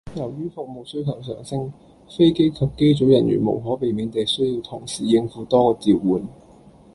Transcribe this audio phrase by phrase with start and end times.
[0.15, 1.71] 由於服務需求上升，
[2.09, 6.23] 飛機及機組人員無可避免地需要同時應付多個召喚